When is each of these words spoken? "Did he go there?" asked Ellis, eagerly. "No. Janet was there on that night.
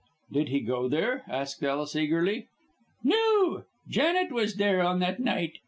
"Did 0.31 0.49
he 0.49 0.61
go 0.61 0.87
there?" 0.89 1.23
asked 1.29 1.61
Ellis, 1.63 1.95
eagerly. 1.95 2.47
"No. 3.03 3.65
Janet 3.87 4.31
was 4.31 4.55
there 4.55 4.81
on 4.81 4.97
that 5.01 5.19
night. 5.19 5.59